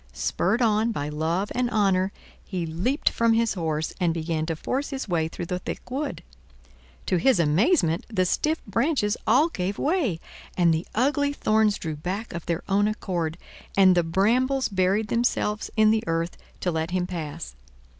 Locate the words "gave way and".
9.49-10.73